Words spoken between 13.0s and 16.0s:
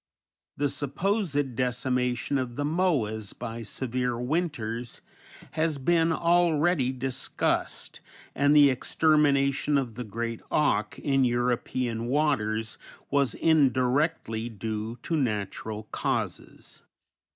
was indirectly due to natural